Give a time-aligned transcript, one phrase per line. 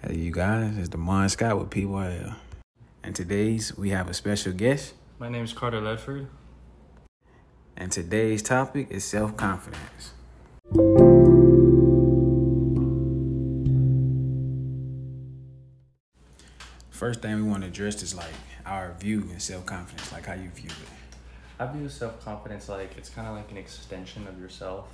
[0.00, 2.36] Hey, you guys, it's Demond Scott with PYL.
[3.02, 4.94] And today's we have a special guest.
[5.18, 6.28] My name is Carter Ledford.
[7.76, 10.12] And today's topic is self confidence.
[16.90, 18.26] First thing we want to address is like
[18.64, 21.58] our view in self confidence, like how you view it.
[21.58, 24.86] I view self confidence like it's kind of like an extension of yourself.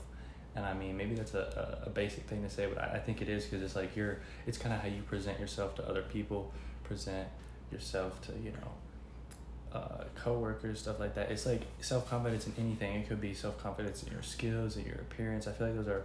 [0.57, 3.21] And I mean, maybe that's a, a, basic thing to say, but I, I think
[3.21, 6.03] it is because it's like you're, it's kind of how you present yourself to other
[6.03, 6.53] people,
[6.85, 7.27] present
[7.73, 11.31] yourself to, you know, uh, coworkers, stuff like that.
[11.31, 12.95] It's like self confidence in anything.
[12.95, 15.49] It could be self confidence in your skills, in your appearance.
[15.49, 16.05] I feel like those are,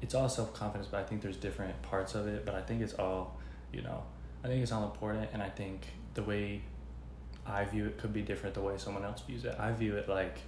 [0.00, 2.46] it's all self confidence, but I think there's different parts of it.
[2.46, 3.38] But I think it's all,
[3.72, 4.02] you know,
[4.42, 5.28] I think it's all important.
[5.34, 6.62] And I think the way
[7.46, 9.54] I view it could be different the way someone else views it.
[9.58, 10.38] I view it like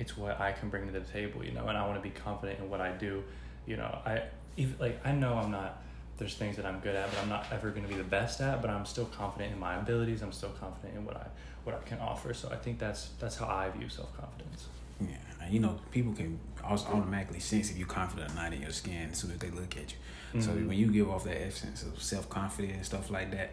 [0.00, 2.10] it's what I can bring to the table, you know, and I want to be
[2.10, 3.22] confident in what I do.
[3.66, 4.22] You know, I
[4.56, 5.82] even like I know I'm not
[6.16, 8.40] there's things that I'm good at, but I'm not ever going to be the best
[8.40, 10.22] at, but I'm still confident in my abilities.
[10.22, 11.26] I'm still confident in what I
[11.64, 12.32] what I can offer.
[12.34, 14.66] So I think that's that's how I view self-confidence.
[15.00, 18.72] Yeah, you know, people can also automatically sense if you're confident or not in your
[18.72, 19.98] skin as soon as they look at you.
[20.34, 20.40] Mm-hmm.
[20.40, 23.52] So when you give off that essence of self-confidence and stuff like that,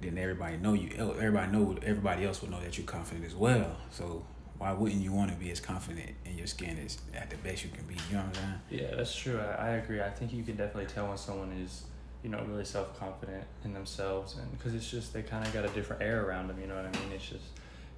[0.00, 0.90] then everybody know you.
[0.96, 1.76] Everybody know.
[1.82, 3.76] Everybody else will know that you're confident as well.
[3.90, 4.24] So
[4.58, 7.64] why wouldn't you want to be as confident in your skin as at the best
[7.64, 7.94] you can be?
[8.08, 8.60] You know what I'm saying?
[8.70, 9.38] Yeah, that's true.
[9.38, 10.00] I, I agree.
[10.00, 11.84] I think you can definitely tell when someone is,
[12.22, 15.64] you know, really self confident in themselves, and because it's just they kind of got
[15.64, 16.60] a different air around them.
[16.60, 17.12] You know what I mean?
[17.14, 17.44] It's just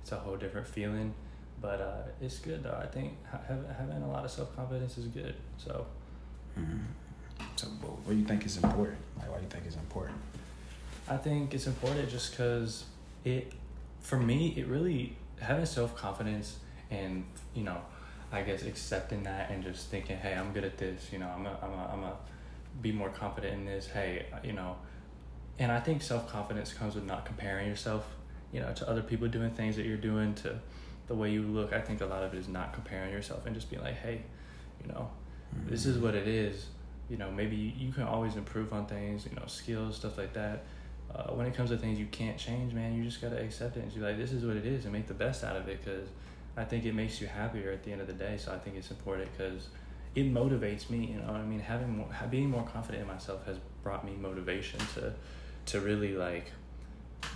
[0.03, 1.15] it's a whole different feeling.
[1.61, 2.79] But uh, it's good though.
[2.81, 5.35] I think having having a lot of self confidence is good.
[5.59, 5.87] So.
[6.59, 6.79] Mm-hmm.
[7.57, 8.99] So, what do you think is important?
[9.19, 10.19] Like, why do you think it's important?
[11.09, 12.85] I think it's important just because
[13.25, 13.53] it,
[14.01, 16.59] for me, it really having self confidence
[16.91, 17.79] and you know,
[18.33, 21.13] I guess accepting that and just thinking, hey, I'm good at this.
[21.13, 22.17] You know, I'm a, I'm a, I'm a
[22.83, 23.87] be more confident in this.
[23.87, 24.77] Hey, you know,
[25.59, 28.07] and I think self confidence comes with not comparing yourself,
[28.53, 30.59] you know, to other people doing things that you're doing to
[31.07, 31.73] the way you look.
[31.73, 34.23] I think a lot of it is not comparing yourself and just being like, hey,
[34.83, 35.11] you know,
[35.55, 35.71] mm-hmm.
[35.71, 36.67] this is what it is.
[37.09, 40.33] You know, maybe you, you can always improve on things, you know, skills, stuff like
[40.35, 40.65] that
[41.17, 43.83] uh, when it comes to things you can't change, man, you just gotta accept it
[43.83, 45.83] and be like, this is what it is, and make the best out of it.
[45.83, 46.09] Because
[46.57, 48.37] I think it makes you happier at the end of the day.
[48.37, 49.69] So I think it's important because
[50.15, 51.13] it motivates me.
[51.13, 54.81] You know, I mean, having more, being more confident in myself has brought me motivation
[54.95, 55.15] to,
[55.67, 56.53] to really like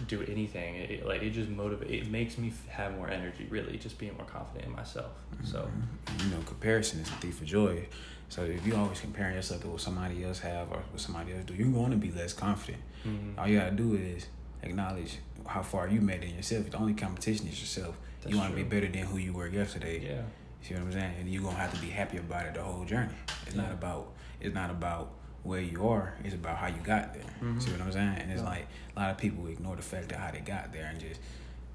[0.08, 0.74] do anything.
[0.74, 1.90] It, like it just motivate.
[1.90, 3.46] It makes me have more energy.
[3.48, 5.12] Really, just being more confident in myself.
[5.42, 6.28] So mm-hmm.
[6.28, 7.86] you know, comparison is a thief of joy.
[8.28, 11.44] So if you always comparing yourself to what somebody else have or what somebody else
[11.46, 12.82] do, you're going to be less confident.
[13.06, 13.38] Mm-hmm.
[13.38, 14.26] All you gotta do is
[14.62, 16.70] acknowledge how far you made in yourself.
[16.70, 17.96] The only competition is yourself.
[18.20, 20.04] That's you want to be better than who you were yesterday.
[20.04, 20.22] Yeah.
[20.62, 21.14] See what I'm saying?
[21.20, 23.14] And you're gonna have to be happy about it the whole journey.
[23.46, 23.62] It's yeah.
[23.62, 25.12] not about it's not about
[25.42, 26.14] where you are.
[26.22, 27.22] It's about how you got there.
[27.22, 27.60] Mm-hmm.
[27.60, 28.18] See what I'm saying?
[28.18, 28.48] And it's yeah.
[28.48, 31.20] like a lot of people ignore the fact of how they got there and just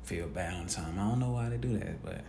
[0.03, 0.99] feel bad on time.
[0.99, 2.21] I don't know why they do that, but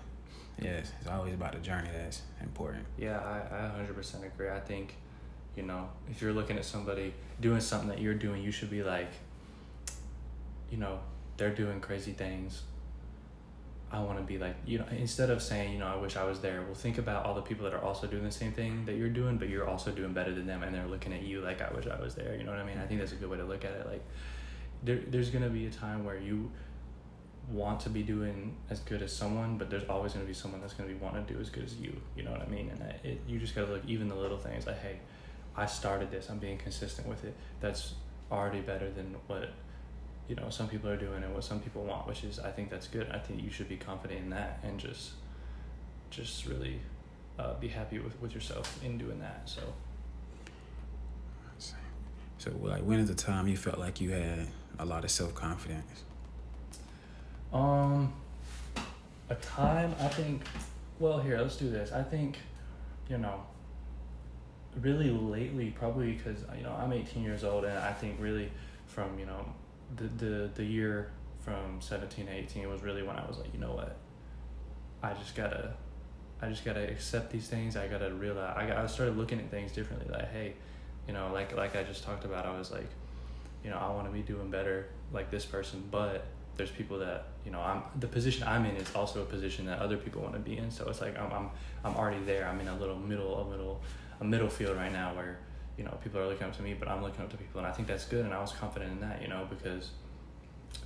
[0.61, 2.87] Yes, it's always about the journey that's important.
[2.97, 4.49] Yeah, I, I 100% agree.
[4.49, 4.95] I think,
[5.55, 8.83] you know, if you're looking at somebody doing something that you're doing, you should be
[8.83, 9.11] like,
[10.71, 11.01] you know,
[11.37, 12.63] they're doing crazy things.
[13.93, 16.25] I want to be like, you know, instead of saying, you know, I wish I
[16.25, 18.85] was there, well, think about all the people that are also doing the same thing
[18.87, 21.41] that you're doing, but you're also doing better than them, and they're looking at you
[21.41, 22.35] like, I wish I was there.
[22.37, 22.79] You know what I mean?
[22.79, 23.87] I think that's a good way to look at it.
[23.87, 24.05] Like,
[24.83, 26.51] there, there's going to be a time where you
[27.51, 30.61] want to be doing as good as someone, but there's always going to be someone
[30.61, 31.97] that's going to be wanting to do as good as you.
[32.17, 32.71] You know what I mean?
[32.71, 34.99] And it, you just got to look even the little things like, hey,
[35.57, 36.29] I started this.
[36.29, 37.35] I'm being consistent with it.
[37.61, 37.95] That's
[38.31, 39.51] already better than what
[40.29, 42.71] you know some people are doing and what some people want, which is I think
[42.71, 43.09] that's good.
[43.11, 45.13] I think you should be confident in that and just
[46.11, 46.81] just really
[47.39, 49.43] uh, be happy with, with yourself in doing that.
[49.47, 49.63] So.
[52.39, 54.47] So, like, when at the time you felt like you had
[54.79, 56.05] a lot of self confidence?
[57.53, 58.13] Um,
[59.31, 60.43] a time I think.
[60.99, 61.93] Well, here let's do this.
[61.93, 62.39] I think,
[63.09, 63.43] you know.
[64.81, 68.51] Really lately, probably because you know I'm 18 years old, and I think really
[68.87, 69.47] from you know
[69.97, 73.61] the the the year from 17 to 18 was really when I was like, you
[73.61, 73.97] know what,
[75.01, 75.75] I just gotta,
[76.43, 77.77] I just gotta accept these things.
[77.77, 78.55] I gotta realize.
[78.57, 80.13] I got, I started looking at things differently.
[80.13, 80.55] Like, hey,
[81.07, 82.47] you know, like like I just talked about.
[82.47, 82.89] I was like,
[83.63, 86.27] you know, I want to be doing better like this person, but
[86.57, 89.79] there's people that you know I'm the position I'm in is also a position that
[89.79, 90.71] other people want to be in.
[90.71, 91.51] So it's like I'm I'm
[91.85, 92.47] I'm already there.
[92.47, 93.81] I'm in a little middle a middle
[94.21, 95.39] a middle field right now where
[95.77, 97.67] you know people are looking up to me, but I'm looking up to people, and
[97.67, 98.25] I think that's good.
[98.25, 99.91] And I was confident in that, you know, because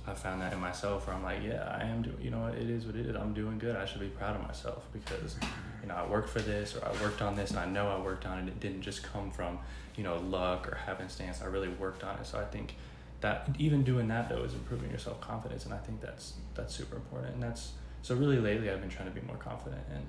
[0.07, 2.69] I found that in myself where I'm like, yeah, I am doing, you know it
[2.69, 3.15] is what it is.
[3.15, 3.75] I'm doing good.
[3.75, 5.35] I should be proud of myself because,
[5.81, 7.99] you know, I worked for this or I worked on this and I know I
[7.99, 8.47] worked on it.
[8.47, 9.59] It didn't just come from,
[9.95, 11.41] you know, luck or happenstance.
[11.41, 12.25] I really worked on it.
[12.25, 12.75] So I think
[13.21, 15.65] that even doing that though is improving your self confidence.
[15.65, 17.35] And I think that's, that's super important.
[17.35, 17.71] And that's,
[18.01, 20.03] so really lately I've been trying to be more confident and,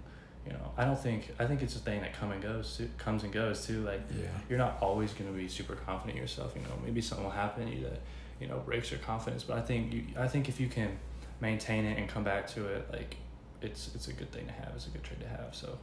[0.47, 2.89] you know, I don't think I think it's a thing that come and goes too,
[2.99, 3.85] comes and goes too.
[3.85, 4.27] Like Yeah.
[4.49, 6.55] you're not always going to be super confident in yourself.
[6.57, 8.01] You know, maybe something will happen to you that
[8.41, 9.45] you know breaks your confidence.
[9.45, 10.99] But I think you, I think if you can
[11.41, 13.19] maintain it and come back to it, like
[13.61, 14.73] it's it's a good thing to have.
[14.75, 15.55] It's a good trait to have.
[15.55, 15.79] So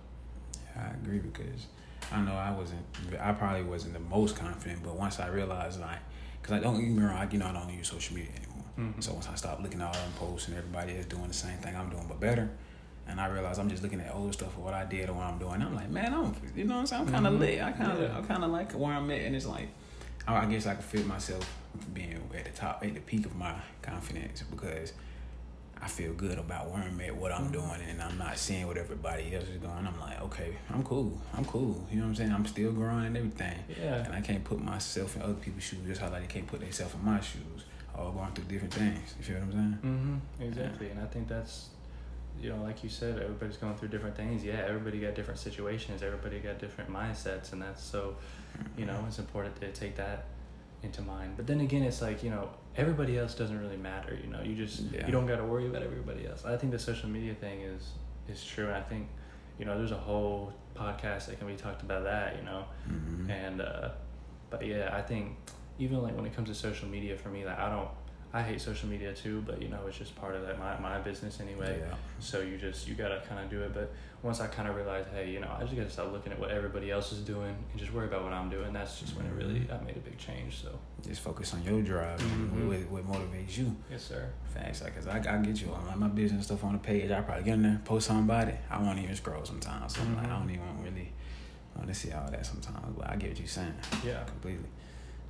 [0.76, 1.68] yeah, I agree because
[2.12, 2.81] I know I wasn't.
[3.18, 6.00] I probably wasn't the most confident, but once I realized like,
[6.41, 8.63] because I don't wrong, I, you know, I don't use social media anymore.
[8.77, 9.03] Mhm.
[9.03, 11.57] So once I stopped looking at all them posts and everybody is doing the same
[11.57, 12.50] thing I'm doing, but better.
[13.07, 15.25] And I realized I'm just looking at old stuff of what I did or what
[15.25, 15.62] I'm doing.
[15.62, 17.01] I'm like, man, I'm, you know what I'm saying?
[17.07, 17.39] I'm kind of Mhm.
[17.39, 17.62] lit.
[17.62, 18.18] I kind of, Yeah.
[18.18, 19.69] I kind of like where I'm at, and it's like,
[20.27, 21.44] I I guess I can feel myself
[21.94, 24.94] being at the top, at the peak of my confidence because
[25.81, 27.54] I feel good about where I'm at, what I'm Mhm.
[27.54, 29.72] doing, and I'm not seeing what everybody else is doing.
[29.88, 31.18] I'm like, okay, I'm cool.
[31.34, 31.88] I'm cool.
[31.90, 32.34] You know what I'm saying?
[32.34, 33.58] I'm still growing and everything.
[33.80, 36.48] yeah, And I can't put myself in other people's shoes just how like they can't
[36.48, 37.64] put themselves in my shoes.
[37.96, 39.16] All going through different things.
[39.18, 39.80] You feel what I'm saying?
[39.84, 40.90] mm-hmm, exactly.
[40.90, 41.70] And I think that's
[42.42, 44.44] you know, like you said, everybody's going through different things.
[44.46, 46.02] Yeah, everybody got different situations.
[46.04, 48.16] Everybody got different mindsets, and that's so
[48.78, 50.26] you know it's important to take that
[50.81, 54.30] into mind but then again it's like you know everybody else doesn't really matter you
[54.30, 55.06] know you just Yeah.
[55.06, 57.89] you don't got to worry about everybody else i think the social media thing is
[58.30, 59.07] is true and i think
[59.57, 63.30] you know there's a whole podcast that can be talked about that you know Mm-hmm.
[63.31, 63.89] and uh
[64.50, 65.36] but yeah i think
[65.80, 67.89] even like when it comes to social media for me like i don't
[68.34, 71.00] i hate social media too but you know it's just part of that my, my
[71.00, 71.96] business anyway Yeah.
[72.20, 73.92] so you just you gotta kind of do it but
[74.22, 76.52] once i kind of realized hey you know i just gotta stop looking at what
[76.52, 79.34] everybody else is doing and just worry about what i'm doing that's just when it
[79.34, 80.78] really i made a big change so
[81.08, 82.68] Just focus on your drive Mhm.
[82.68, 83.76] what, what motivates you.
[83.90, 86.80] yes sir Facts, like, cause I, I get you on my business stuff on the
[86.80, 87.12] page.
[87.12, 88.58] I probably get in there, post something about it.
[88.68, 89.94] I won't even scroll sometimes.
[89.96, 90.40] So I'm like, I Mhm.
[90.40, 91.12] don't even really
[91.76, 92.96] want to see all that sometimes.
[92.98, 94.66] But I get what you're saying yeah completely.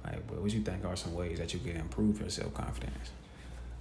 [0.04, 3.12] Like, what would you think are some ways that you can improve your self confidence?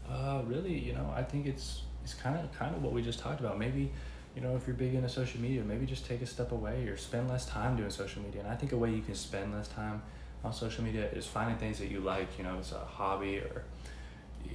[0.09, 3.19] Uh, really, you know, I think it's it's kind of kind of what we just
[3.19, 3.59] talked about.
[3.59, 3.91] Maybe,
[4.35, 6.97] you know, if you're big into social media, maybe just take a step away or
[6.97, 8.41] spend less time doing social media.
[8.41, 10.03] And I think a way you can spend less time
[10.45, 12.39] on social media is finding things that you like.
[12.39, 13.65] You know, it's a hobby or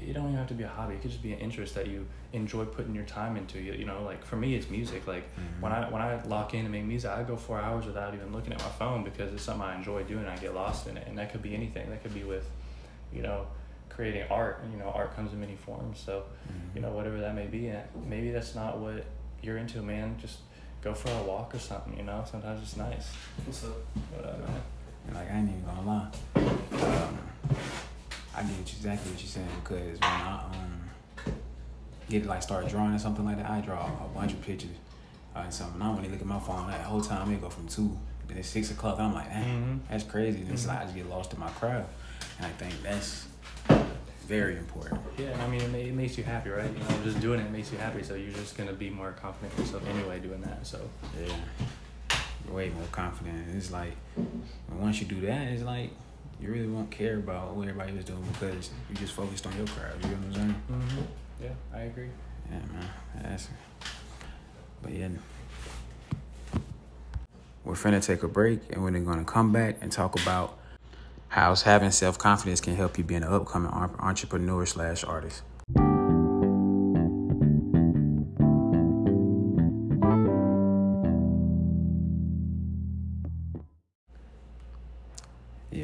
[0.06, 0.96] you don't even have to be a hobby.
[0.96, 3.60] It could just be an interest that you enjoy putting your time into.
[3.60, 5.08] You, you know, like for me, it's music.
[5.08, 5.24] Like
[5.60, 8.32] when I when I lock in and make music, I go four hours without even
[8.34, 10.26] looking at my phone because it's something I enjoy doing.
[10.26, 11.90] I get lost in it, and that could be anything.
[11.90, 12.50] That could be with,
[13.14, 13.48] you know,
[13.90, 14.62] creating art.
[14.64, 16.02] And you know, art comes in many forms.
[16.06, 16.24] So,
[16.76, 19.06] you know, whatever that may be, and maybe that's not what
[19.42, 20.18] you're into, man.
[20.20, 20.40] Just
[20.82, 21.98] go for a walk or something.
[21.98, 23.12] You know, sometimes it's nice.
[23.46, 23.72] What's up?
[24.16, 24.62] But, uh, man.
[25.08, 26.10] And, like I ain't even gonna lie.
[26.36, 27.18] Um,
[28.36, 30.82] I get exactly what you're saying because when I um
[32.10, 34.72] get like start drawing or something like that, I draw a bunch of pictures
[35.36, 35.82] uh, and something.
[35.82, 37.32] I really look at my phone that whole time.
[37.32, 37.98] It go from two,
[38.28, 39.00] then it's six o'clock.
[39.00, 39.44] I'm like, dang,
[39.84, 39.90] Mhm.
[39.90, 40.42] that's crazy.
[40.42, 40.68] And Mhm.
[40.68, 41.90] like I just get lost in my craft,
[42.38, 43.28] and I think that's
[44.28, 45.02] very important.
[45.18, 46.72] Yeah, and I mean, it, it makes you happy, right?
[46.72, 49.54] You know, just doing it makes you happy, so you're just gonna be more confident
[49.58, 50.66] in yourself anyway doing that.
[50.66, 50.80] So,
[51.22, 51.36] Yeah,
[52.52, 53.48] way more confident.
[53.56, 53.94] It's like
[54.80, 55.92] once you do that, it's like
[56.44, 59.66] you really won't care about what everybody was doing because you just focused on your
[59.68, 60.04] craft.
[60.04, 60.62] You know what I'm saying?
[60.72, 61.44] mm-hmm.
[61.44, 62.10] yeah, I agree.
[62.52, 62.90] Yeah, man.
[63.22, 63.48] That's.
[64.82, 65.08] But yeah.
[67.64, 70.58] We're finna take a break and we're then gonna come back and talk about
[71.30, 75.44] how having self confidence can help you be an upcoming entrepreneur slash artist.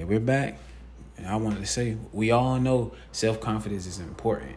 [0.10, 0.58] We're back.
[1.18, 4.56] And I wanted to say we all know self confidence is important.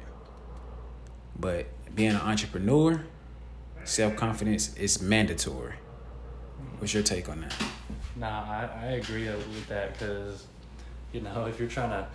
[1.38, 3.04] But being an entrepreneur,
[3.84, 5.74] self confidence is mandatory.
[6.78, 7.54] What's your take on that?
[8.16, 10.46] Nah, I, I agree with that because,
[11.12, 12.06] you know, if you're trying to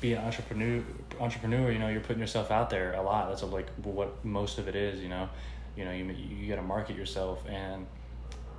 [0.00, 0.82] be an entrepreneur,
[1.18, 3.28] entrepreneur, you know, you're putting yourself out there a lot.
[3.28, 5.00] That's like what most of it is.
[5.00, 5.28] You know,
[5.76, 7.86] you know, you you got to market yourself, and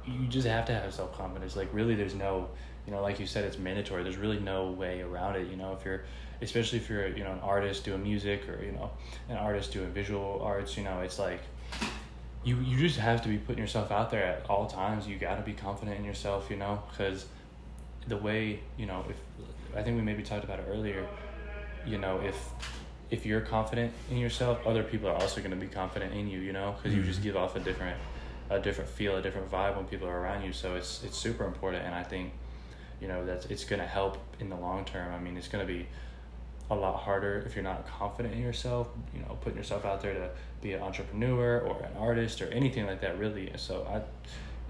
[0.06, 1.56] you just have to have self confidence.
[1.56, 2.50] Like really, there's no,
[2.86, 4.04] you know, like you said, it's mandatory.
[4.04, 5.50] There's really no way around it.
[5.50, 6.04] You know, if you're,
[6.42, 8.92] especially if you're, you know, an artist doing music or you know,
[9.30, 11.42] an artist doing visual arts, you know, it's like
[12.44, 15.08] you you just have to be putting yourself out there at all times.
[15.08, 17.26] You got to be confident in yourself, you know, because
[18.08, 19.16] the way you know if
[19.78, 21.08] I think we maybe talked about it earlier,
[21.86, 22.38] you know, if
[23.10, 26.40] if you're confident in yourself, other people are also going to be confident in you,
[26.40, 27.28] you know, because you just mm-hmm.
[27.28, 27.98] give off a different
[28.52, 30.54] a different feel, a different vibe when people are around you.
[30.54, 32.34] So it's it's super important, and I think
[33.00, 35.14] you know that's it's going to help in the long term.
[35.14, 35.88] I mean, it's going to be
[36.70, 38.90] a lot harder if you're not confident in yourself.
[39.16, 40.30] You know, putting yourself out there to
[40.62, 43.18] be an entrepreneur or an artist or anything like that.
[43.18, 44.02] Really, so I,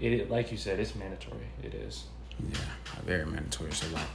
[0.02, 1.48] it like you said, it's mandatory.
[1.62, 2.04] It is.
[2.40, 2.58] Yeah,
[3.04, 3.72] very mandatory.
[3.72, 4.06] So like,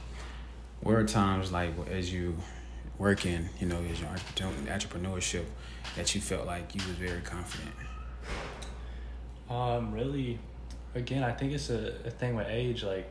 [0.80, 2.36] where are times like as you
[2.96, 5.44] working, you know, as your entrepreneurship,
[5.96, 7.74] that you felt like you was very confident?
[9.50, 10.38] Um, really,
[10.94, 12.84] again, I think it's a, a thing with age.
[12.84, 13.10] Like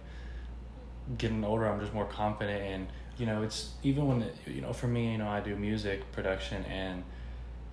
[1.18, 4.88] getting older, I'm just more confident, and you know, it's even when you know, for
[4.88, 7.04] me, you know, I do music production, and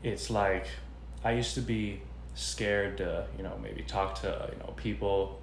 [0.02, 0.66] it's like
[1.22, 2.00] I used to be
[2.34, 5.40] scared to, you know, maybe talk to you know people.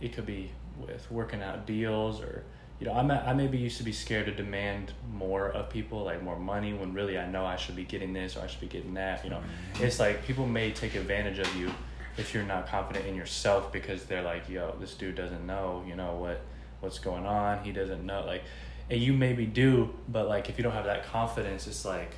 [0.00, 2.42] It could be with working out deals or
[2.80, 6.22] you know, I'm I maybe used to be scared to demand more of people, like
[6.22, 8.68] more money, when really I know I should be getting this or I should be
[8.68, 9.22] getting that.
[9.22, 9.84] You know, mm-hmm.
[9.84, 11.70] it's like people may take advantage of you
[12.16, 15.94] if you're not confident in yourself because they're like, yo, this dude doesn't know, you
[15.94, 16.40] know what
[16.80, 17.62] what's going on.
[17.64, 18.42] He doesn't know like,
[18.88, 22.14] and you maybe do, but like if you don't have that confidence, it's like,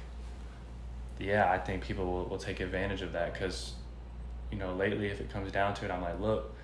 [1.18, 3.74] yeah, I think people will, will take advantage of that because,
[4.50, 6.54] you know, lately if it comes down to it, I'm like, look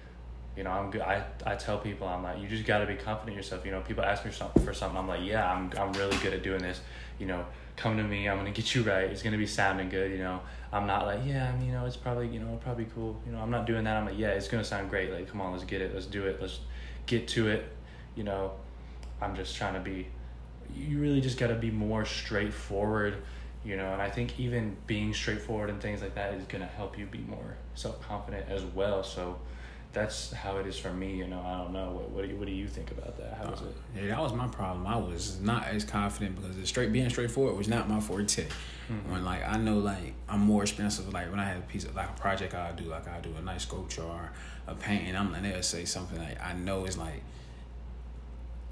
[0.56, 1.02] you know, I'm good.
[1.02, 3.64] I, I tell people, I'm like, you just got to be confident in yourself.
[3.64, 4.98] You know, people ask me something, for something.
[4.98, 6.80] I'm like, yeah, I'm, I'm really good at doing this.
[7.18, 8.28] You know, come to me.
[8.28, 9.04] I'm going to get you right.
[9.04, 10.10] It's going to be sounding good.
[10.10, 10.40] You know,
[10.72, 13.20] I'm not like, yeah, you know, it's probably, you know, probably cool.
[13.24, 13.96] You know, I'm not doing that.
[13.96, 15.12] I'm like, yeah, it's going to sound great.
[15.12, 15.94] Like, come on, let's get it.
[15.94, 16.40] Let's do it.
[16.40, 16.60] Let's
[17.06, 17.68] get to it.
[18.16, 18.52] You know,
[19.20, 20.08] I'm just trying to be,
[20.74, 23.22] you really just got to be more straightforward
[23.64, 26.68] you know and i think even being straightforward and things like that is going to
[26.68, 29.38] help you be more self-confident as well so
[29.98, 31.14] that's how it is for me.
[31.16, 31.90] You know, I don't know.
[31.90, 33.34] What what do you, what do you think about that?
[33.34, 34.02] How was uh, it?
[34.02, 34.86] Yeah, that was my problem.
[34.86, 38.46] I was not as confident because the straight being straightforward was not my forte.
[38.46, 39.12] Mm-hmm.
[39.12, 41.12] When like I know like I'm more expensive.
[41.12, 43.34] Like when I have a piece of like a project I do, like I do
[43.36, 44.30] a nice sculpture or
[44.66, 47.22] a painting, I'm they'll say something like I know it's like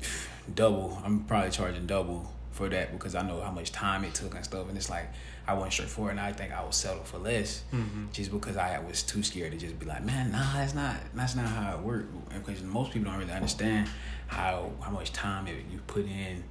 [0.55, 1.01] double.
[1.05, 4.45] I'm probably charging double for that because I know how much time it took and
[4.45, 4.69] stuff.
[4.69, 5.09] And it's like
[5.47, 8.07] I went straight for it, and I think I would settle for less, mm-hmm.
[8.13, 11.37] just because I was too scared to just be like, man, nah, that's not that's
[11.37, 12.07] not how it works.
[12.35, 13.89] Because most people don't really understand
[14.27, 16.43] how how much time it, you put in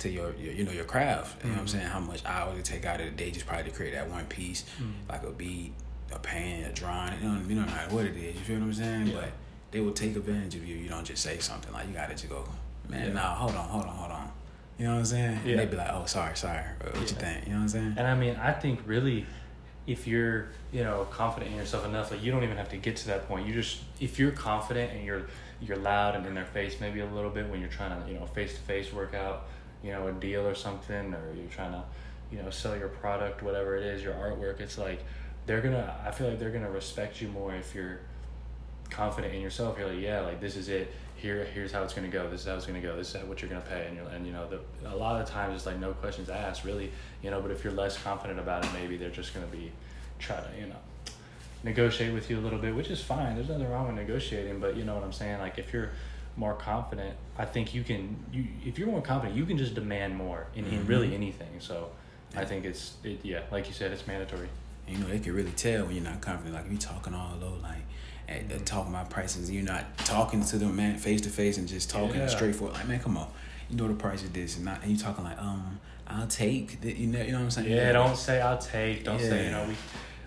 [0.00, 1.36] to your, your you know your craft.
[1.36, 1.48] You mm-hmm.
[1.48, 1.78] know what I'm mm-hmm.
[1.78, 1.88] saying?
[1.88, 4.26] How much hours it take out of the day just probably to create that one
[4.26, 5.08] piece, mm-hmm.
[5.08, 5.72] like a beat,
[6.12, 7.14] a paint, a drawing.
[7.22, 8.34] You know, you know what it is.
[8.34, 9.06] You feel what I'm saying?
[9.06, 9.14] Yeah.
[9.14, 9.30] But
[9.70, 10.76] they will take advantage of you.
[10.76, 12.44] You don't just say something like you got to just go,
[12.88, 13.08] man.
[13.08, 13.12] Yeah.
[13.12, 14.32] Nah, hold on, hold on, hold on.
[14.80, 15.40] You know what I'm saying?
[15.44, 15.56] Yeah.
[15.56, 16.60] They'd be like, oh, sorry, sorry.
[16.80, 17.00] Uh, what yeah.
[17.00, 17.44] you think?
[17.44, 17.94] You know what I'm saying?
[17.98, 19.26] And I mean, I think really,
[19.86, 22.96] if you're, you know, confident in yourself enough, like you don't even have to get
[22.96, 23.46] to that point.
[23.46, 25.26] You just, if you're confident and you're,
[25.60, 28.18] you're loud and in their face maybe a little bit when you're trying to, you
[28.18, 29.48] know, face to face work out,
[29.84, 31.82] you know, a deal or something, or you're trying to,
[32.32, 34.60] you know, sell your product, whatever it is, your artwork.
[34.60, 35.04] It's like
[35.44, 35.94] they're gonna.
[36.06, 38.00] I feel like they're gonna respect you more if you're
[38.90, 39.78] confident in yourself.
[39.78, 40.92] You're like, yeah, like this is it.
[41.16, 42.28] Here here's how it's to go.
[42.30, 42.96] This is how it's to go.
[42.96, 43.86] This is what you're to pay.
[43.86, 46.64] And you're, and you know the, a lot of times it's like no questions asked
[46.64, 46.90] really
[47.22, 49.70] you know but if you're less confident about it maybe they're just to be
[50.18, 50.76] try to you know
[51.62, 53.34] negotiate with you a little bit which is fine.
[53.34, 55.40] There's nothing wrong with negotiating but you know what i'm saying?
[55.40, 55.90] Like if you're
[56.36, 60.16] more confident i think you can you if you're more confident you can just demand
[60.16, 61.16] more in, in really mm-hmm.
[61.16, 61.52] anything.
[61.58, 61.90] So
[62.32, 62.40] yeah.
[62.40, 64.48] i think it's it, yeah like you said it's mandatory.
[64.88, 66.54] You know they can really tell when you're not confident.
[66.54, 67.84] Like if you're talking all low like
[68.30, 69.50] and talking about prices.
[69.50, 72.26] You're not talking to them man face to face and just talking yeah.
[72.28, 72.76] straightforward.
[72.76, 73.28] Like man, come on,
[73.68, 76.80] you know the price of this, and not and you talking like um I'll take
[76.80, 77.70] the, you know you know what I'm saying.
[77.70, 79.04] Yeah, don't say I'll take.
[79.04, 79.28] Don't yeah.
[79.28, 79.74] say you know we.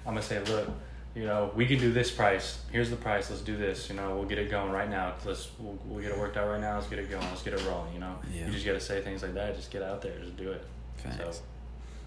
[0.05, 0.69] I'm gonna say look.
[1.15, 2.59] You know, we can do this price.
[2.71, 3.29] Here's the price.
[3.29, 3.87] Let's do this.
[3.87, 5.13] You know, we'll get it going right now.
[5.23, 6.73] Let's we'll, we'll get it worked out right now.
[6.73, 7.23] Let's get it going.
[7.27, 7.93] Let's get it rolling.
[7.93, 8.47] You know, yeah.
[8.47, 9.55] you just gotta say things like that.
[9.55, 10.17] Just get out there.
[10.17, 10.65] Just do it.
[10.95, 11.17] Facts.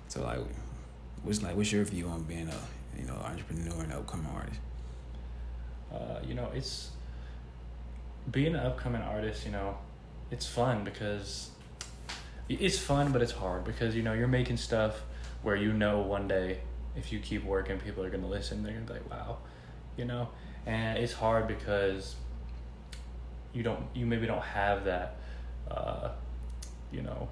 [0.09, 0.41] So, so like,
[1.23, 4.59] what's like, what's your view on being a you know entrepreneur and upcoming artist?
[5.93, 6.91] Uh, you know, it's
[8.31, 9.45] being an upcoming artist.
[9.45, 9.79] You know,
[10.31, 11.51] it's fun because
[12.49, 15.03] it's fun, but it's hard because you know you're making stuff
[15.43, 16.61] where you know one day
[16.97, 18.63] if you keep working, people are gonna listen.
[18.63, 19.39] They're gonna be like, "Wow,"
[19.97, 20.29] you know,
[20.65, 22.17] and it's hard because
[23.53, 25.17] you don't, you maybe don't have that,
[25.71, 26.11] uh,
[26.93, 27.29] you know,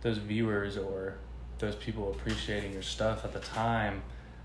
[0.00, 1.18] those viewers or
[1.58, 4.02] those people appreciating your stuff at the time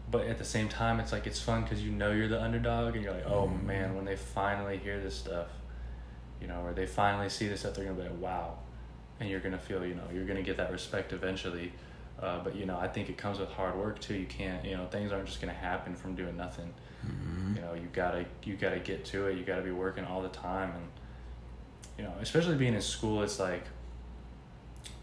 [0.10, 2.96] but at the same time it's like it's fun because you know you're the underdog
[2.96, 3.68] and you're like oh mm-hmm.
[3.68, 5.48] man when they finally hear this stuff
[6.42, 8.58] you know or they finally see this stuff they're gonna be like wow.
[9.20, 11.72] And you're gonna feel you know you're gonna get that respect eventually.
[12.22, 14.14] Uh, but you know i think it comes with hard work too.
[14.14, 16.74] You can't you know things aren't just gonna happen from doing nothing.
[17.06, 17.56] Mm-hmm.
[17.56, 19.38] you know you gotta you gotta get to it.
[19.38, 20.72] You gotta be working all the time.
[20.72, 20.88] And
[21.98, 23.64] you know especially being in school it's like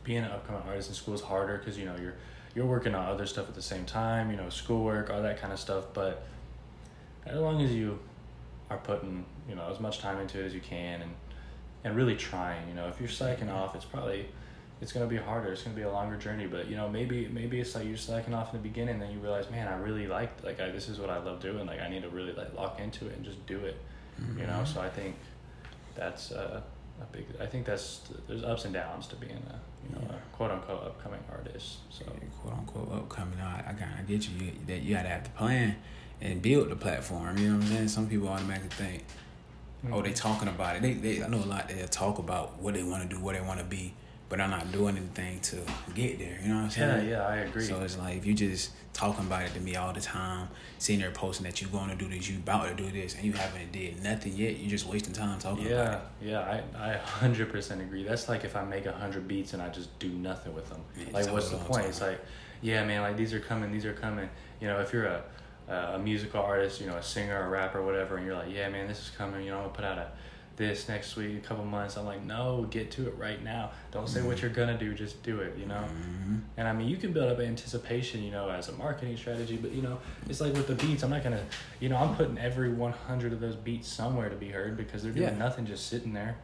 [0.04, 2.14] being an upcoming artist in school is harder because you know you're
[2.54, 5.52] you're working on other stuff at the same time, you know, schoolwork, all that kind
[5.52, 5.84] of stuff.
[5.94, 6.26] But
[7.26, 7.98] as long as you
[8.70, 11.12] are putting, you know, as much time into it as you can and
[11.84, 14.26] and really trying, you know, if you're slacking off, it's probably
[14.80, 15.52] it's gonna be harder.
[15.52, 16.46] It's gonna be a longer journey.
[16.46, 19.18] But you know, maybe maybe it's like you're slacking off in the beginning, then you
[19.18, 21.66] realize, man, I really like like I, this is what I love doing.
[21.66, 23.80] Like I need to really like lock into it and just do it.
[24.20, 24.40] Mm-hmm.
[24.40, 25.16] You know, so I think
[25.94, 26.60] that's uh,
[27.02, 27.26] a big.
[27.40, 30.16] I think that's there's ups and downs to being a you know Yeah.
[30.16, 31.78] a quote unquote upcoming artist.
[31.90, 33.40] So Yeah, quote unquote upcoming.
[33.40, 34.46] I, I, got, I get you.
[34.46, 34.52] you.
[34.66, 35.76] That you gotta have to plan
[36.20, 37.36] and build the platform.
[37.38, 37.88] You know what I'm saying?
[37.88, 39.04] Some people automatically think,
[39.84, 40.02] oh, Mm-hmm.
[40.04, 40.82] they talking about it.
[40.82, 41.68] They, they I know a lot.
[41.68, 43.94] They talk about what they want to do, what they want to be,
[44.32, 45.56] but I'm not doing anything to
[45.94, 46.38] get there.
[46.42, 47.06] You know what I'm saying?
[47.06, 47.64] yeah, yeah, I agree.
[47.64, 50.48] So it's like if you just talking about it to me all the time,
[50.78, 53.24] sitting there posting that you're going to do this, you about to do this, and
[53.26, 54.56] you haven't did nothing yet.
[54.56, 58.04] you're just wasting time talking about Yeah, yeah, I I hundred percent agree.
[58.04, 60.80] That's like if I make a hundred beats and I just do nothing with them.
[61.12, 61.82] Like, what's the point?
[61.82, 62.18] to It's like,
[62.62, 64.30] yeah, man, like these are coming, these are coming.
[64.62, 65.22] You know, if you're a
[65.68, 68.88] a musical artist, you know, a singer, a rapper, whatever, and you're like, yeah, man,
[68.88, 69.44] this is coming.
[69.44, 70.10] You know, I'm gonna put out a
[70.56, 71.96] this next week, a couple months.
[71.96, 73.70] I'm like, no, get to it right now.
[73.90, 75.56] Don't say what you're gonna do, just do it.
[75.58, 75.74] You know.
[75.74, 76.36] Mm-hmm.
[76.56, 79.72] And I mean, you can build up anticipation, you know, as a marketing strategy, but
[79.72, 81.44] you know, it's like with the beats, I'm not gonna,
[81.80, 85.12] you know, I'm putting every 100 of those beats somewhere to be heard because they're
[85.12, 85.38] doing Yeah.
[85.38, 86.36] nothing just sitting there.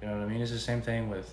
[0.00, 0.40] You know what I mean?
[0.40, 1.32] It's the same thing with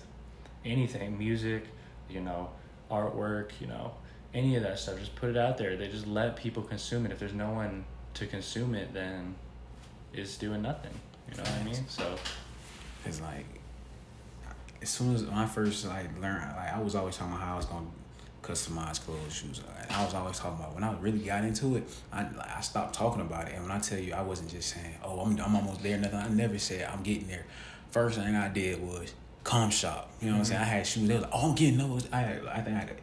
[0.64, 1.64] anything, music,
[2.08, 2.50] you know,
[2.90, 3.92] artwork, you know,
[4.34, 4.98] any of that stuff.
[4.98, 5.76] Just put it out there.
[5.76, 7.12] They just let people consume it.
[7.12, 9.34] If there's no one to consume it, then
[10.12, 10.92] it's doing nothing.
[11.30, 11.88] You know what I mean?
[11.88, 12.16] So,
[13.04, 13.46] It's like
[14.82, 17.54] as soon as when I first like learned, like I was always talking about how
[17.54, 17.86] I was gonna
[18.42, 19.60] customize clothes, shoes.
[19.60, 21.84] Uh, and I was always talking about when I really got into it.
[22.12, 24.70] I like, I stopped talking about it, and when I tell you, I wasn't just
[24.74, 26.18] saying, "Oh, I'm I'm almost there." Nothing.
[26.18, 27.46] I never said I'm getting there.
[27.90, 29.12] First thing I did was
[29.44, 30.10] come shop.
[30.20, 30.60] You know what I'm saying?
[30.60, 30.70] Mm-hmm.
[30.70, 31.08] I had shoes.
[31.08, 32.96] They was like, "Oh, I'm getting those." I had, I think I had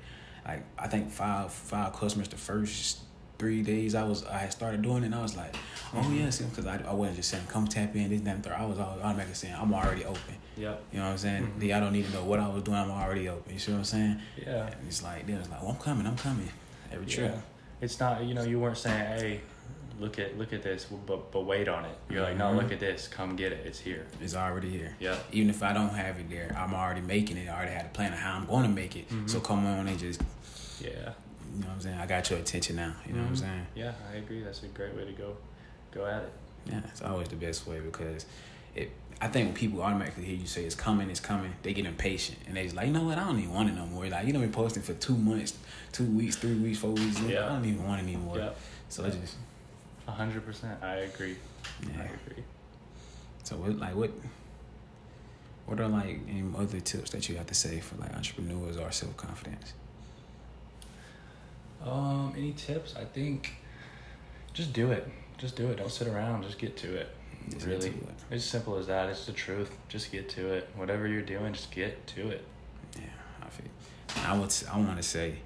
[0.46, 3.00] like I think five five customers the first
[3.38, 5.56] three days I was I had started doing it and I was like,
[5.94, 8.48] oh yes, because I, I wasn't just saying come tap in this that, and.
[8.48, 10.36] I was all automatically saying I'm already open.
[10.56, 10.82] yep.
[10.92, 11.54] You know what I'm saying?
[11.60, 11.76] Mhm.
[11.76, 12.78] I don't need to know what I was doing.
[12.78, 13.54] I'm already open.
[13.54, 14.20] You see what I'm saying?
[14.46, 14.66] Yeah.
[14.68, 16.08] And it's like they was like, well, I'm coming.
[16.08, 16.50] I'm coming.
[16.92, 17.32] Every trip.
[17.34, 17.42] Yeah.
[17.82, 19.42] It's not you know you weren't saying hey
[20.00, 21.96] look at look at this but but wait on it.
[22.10, 24.06] You're like no look at this come get it it's here.
[24.22, 24.96] It's already here.
[25.00, 25.18] Yeah.
[25.32, 27.48] Even if I don't have it there, I'm already making it.
[27.50, 29.10] I already had a plan of how I'm going to make it.
[29.10, 29.30] Mhm.
[29.30, 30.22] So come on and just,
[30.82, 31.12] Yeah.
[31.58, 31.98] You know what I'm saying?
[32.00, 32.94] I got your attention now.
[33.08, 33.40] You know what I'm Mhm.
[33.40, 33.68] saying?
[33.76, 34.42] Yeah, I agree.
[34.44, 35.36] That's a great way to go
[35.92, 36.34] go at it.
[36.68, 38.26] Yeah, it's always the best way because
[38.76, 38.92] it.
[39.20, 42.38] I think when people automatically hear you say it's coming, it's coming, they get impatient
[42.46, 43.18] and they just like, you know what?
[43.18, 44.06] I don't even want it no more.
[44.06, 45.58] Like you know, been posting for two months,
[45.92, 47.20] two weeks, three weeks, four weeks.
[47.22, 47.46] Yeah.
[47.46, 48.38] I don't even want it anymore.
[48.38, 48.50] Yeah.
[48.90, 49.36] So I just,
[50.08, 50.78] A hundred percent.
[50.84, 51.36] I agree.
[51.82, 52.02] Yeah.
[52.02, 52.44] I agree.
[53.44, 54.12] So what, like, what,
[55.66, 58.92] what are like any other tips that you have to say for like entrepreneurs or
[58.92, 59.74] self confidence?
[61.86, 62.96] Um, any tips?
[62.96, 63.54] I think
[64.54, 65.08] just do it.
[65.38, 65.78] Just do it.
[65.78, 66.44] Don't sit around.
[66.44, 67.10] Just get to it.
[67.50, 68.16] Just really, to it.
[68.32, 69.10] it's simple as that.
[69.10, 69.72] It's the truth.
[69.88, 70.70] Just get to it.
[70.76, 72.44] Whatever you're doing, just get to it.
[72.96, 73.04] Yeah,
[73.42, 73.68] I feel.
[74.26, 74.54] I would.
[74.72, 75.38] I want to say,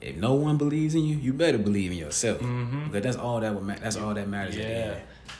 [0.00, 2.40] if no one believes in you, you better believe in yourself.
[2.40, 2.86] Mm-hmm.
[2.86, 3.62] Because that's all that would.
[3.62, 4.56] Ma- that's all that matters.
[4.56, 4.98] Yeah.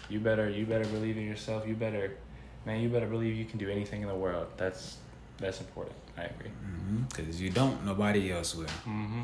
[0.09, 1.67] You better you better believe in yourself.
[1.67, 2.17] You better
[2.65, 4.49] man, you better believe you can do anything in the world.
[4.57, 4.99] That's
[5.39, 5.97] that's important.
[6.17, 6.51] I agree.
[7.09, 8.65] Because if you don't, nobody else will.
[8.65, 9.23] Mm-hmm.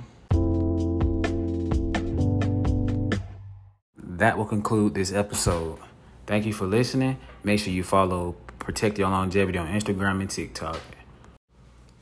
[4.23, 5.81] That will conclude this episode.
[6.29, 7.19] Thank you for listening.
[7.43, 10.79] Make sure you follow Protect Your Longevity on Instagram and TikTok.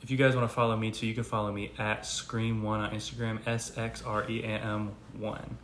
[0.02, 2.80] If you guys want to follow me too, you can follow me at Scream One
[2.80, 5.56] on Instagram, S X R E A M One.